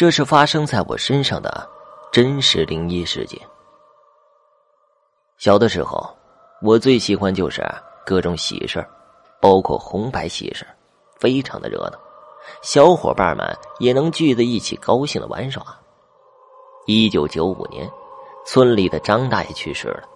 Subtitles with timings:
[0.00, 1.68] 这是发生在我身上的
[2.10, 3.38] 真实灵异事件。
[5.36, 6.08] 小的时候，
[6.62, 7.62] 我最喜欢就是
[8.06, 8.82] 各种喜事
[9.42, 10.66] 包括红白喜事
[11.18, 11.98] 非常的热闹，
[12.62, 13.46] 小伙伴们
[13.78, 15.62] 也能聚在一起高兴的玩耍。
[16.86, 17.86] 一九九五年，
[18.46, 20.08] 村里的张大爷去世了。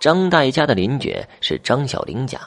[0.00, 2.40] 张大爷家的邻居是张小玲家，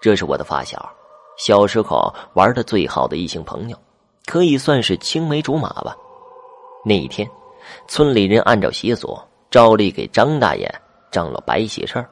[0.00, 0.90] 这是我的发小，
[1.36, 3.76] 小时候玩的最好的异性朋友，
[4.24, 5.94] 可以算是青梅竹马吧。
[6.88, 7.28] 那一天，
[7.88, 9.18] 村里人按照习俗，
[9.50, 10.72] 照例给张大爷
[11.10, 12.08] 张罗白喜事儿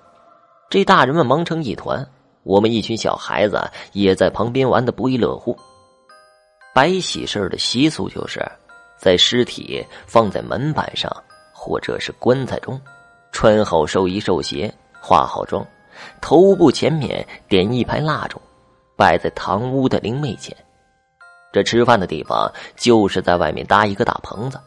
[0.69, 2.05] 这大人们忙成一团，
[2.43, 5.57] 我们一群小孩子也在旁边玩的不亦乐乎。
[6.75, 8.45] 白喜事儿的习俗就是，
[8.99, 11.09] 在尸体放在门板上
[11.53, 12.81] 或者是棺材中。
[13.31, 15.65] 穿好寿衣寿鞋，化好妆，
[16.21, 18.43] 头部前面点一排蜡烛，
[18.97, 20.57] 摆在堂屋的灵位前。
[21.55, 24.61] 这吃饭的地方就是在外面搭一个大棚子。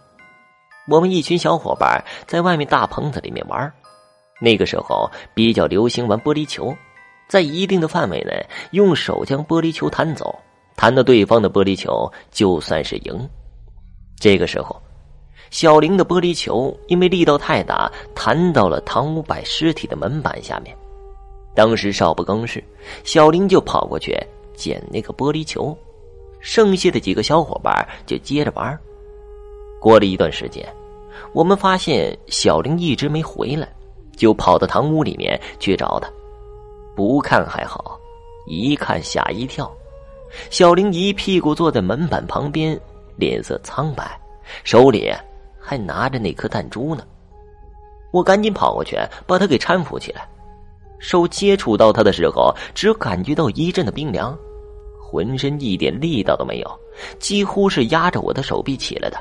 [0.88, 3.70] 我们一群小伙伴在外面大棚子里面玩。
[4.40, 6.74] 那个时候比较流行玩玻璃球，
[7.28, 10.34] 在一定的范围内，用手将玻璃球弹走，
[10.78, 13.30] 弹到对方的玻璃球就算是赢。
[14.18, 14.82] 这个时候。
[15.50, 20.76] 小玲的玻璃球因为力道太大，弹到了堂屋摆尸体的门板下面。
[21.56, 22.64] 当时少不更事，
[23.04, 24.18] 小玲就跑过去
[24.56, 25.76] 捡那个玻璃球，
[26.48, 28.80] 剩下的几个小伙伴就接着玩。
[29.82, 30.66] 过了一段时间，
[31.34, 33.68] 我们发现小玲一直没回来，
[34.16, 36.10] 就跑到堂屋里面去找她。
[36.96, 38.00] 不看还好，
[38.48, 39.70] 一看吓一跳。
[40.50, 42.80] 小玲一屁股坐在门板旁边，
[43.18, 44.10] 脸色苍白，
[44.64, 45.14] 手里。
[45.60, 47.04] 还拿着那颗弹珠呢，
[48.14, 50.26] 我赶紧跑过去把她给搀扶起来。
[50.98, 54.34] 手接触到他的时候，只感觉到一阵的冰凉，
[55.10, 56.80] 浑身一点力道都没有，
[57.18, 59.18] 几乎是压着我的手臂起来的。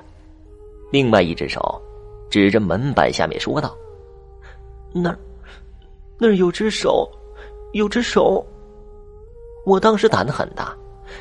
[0.91, 1.81] 另外一只手
[2.29, 3.77] 指着门板下面说道
[4.92, 5.19] ：“那儿，
[6.19, 7.08] 那儿有只手，
[7.73, 8.45] 有只手。”
[9.64, 10.77] 我当时胆子很大，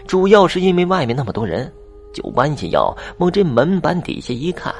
[0.08, 1.72] 主要是因为外面那么多人，
[2.12, 4.74] 就弯下腰往这门板底下一看。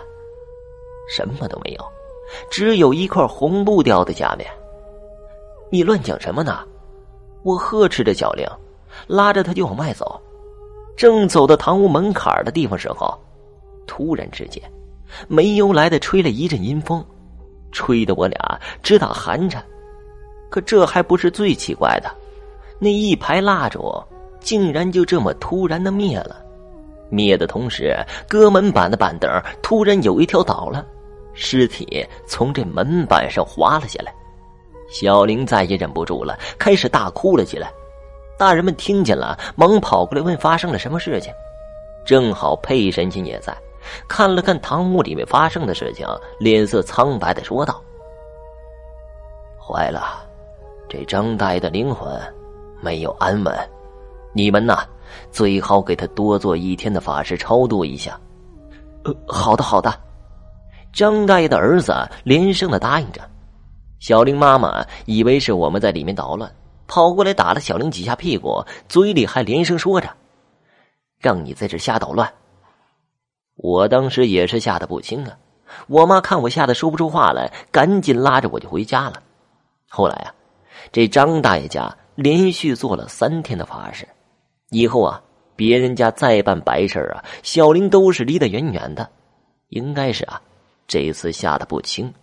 [1.16, 1.86] 什么都没有，
[2.50, 4.50] 只有一块红布掉在下面。
[5.70, 6.66] 你乱讲什么呢？
[7.44, 8.48] 我呵斥着小玲，
[9.08, 10.20] 拉着他就往外走。
[10.96, 13.14] 正走到堂屋门槛的地方时候，
[13.86, 14.64] 突然之间，
[15.28, 17.04] 没由来的吹了一阵阴风，
[17.72, 19.64] 吹得我俩直打寒颤。
[20.50, 22.10] 可这还不是最奇怪的，
[22.80, 23.94] 那一排蜡烛
[24.40, 26.38] 竟然就这么突然的灭了。
[27.10, 27.94] 灭的同时，
[28.28, 29.30] 搁门板的板凳
[29.62, 30.86] 突然有一条倒了。
[31.34, 34.14] 尸体从这门板上滑了下来，
[34.90, 37.70] 小玲再也忍不住了，开始大哭了起来。
[38.38, 41.34] 大人们听见了，忙跑过来问发生了什么事情。
[42.06, 43.56] 正好佩神仙也在，
[44.08, 46.08] 看了看堂屋里面发生的事情，
[46.40, 47.82] 脸色苍白的说道
[49.58, 50.24] ：“坏了，
[50.88, 52.08] 这张大爷的灵魂
[52.82, 53.58] 没有安稳，
[54.34, 54.84] 你们呐，
[55.32, 58.20] 最好给他多做一天的法事超度一下。
[59.06, 59.94] ”“呃，好的，好的。”
[60.94, 63.22] 张大爷的儿子连声的答应着，
[64.00, 66.50] 小玲妈妈以为是我们在里面捣乱，
[66.88, 70.10] 跑过来打了小玲几下屁股，嘴里还连声说着
[71.20, 72.32] ：“让你在这瞎捣乱。”
[73.56, 75.38] 我当时也是吓得不轻啊！
[75.88, 79.24] 我妈看我吓得说不出话来，赶紧拉着我就回家了。
[79.90, 80.34] 后来啊，
[80.92, 84.08] 这张大爷家连续做了三天的法事，
[84.70, 85.22] 以后啊，
[85.56, 89.10] 别人家再办白事啊，小玲都是离得远远的，
[89.70, 90.42] 应该是啊。
[90.88, 92.14] 这一次吓得不轻。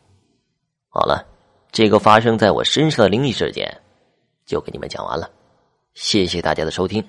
[0.89, 1.27] 好了，
[1.73, 3.75] 这个发生在我身上的灵异事件，
[4.53, 5.31] 就给你们讲完了。
[5.95, 7.03] 谢谢大家的收听。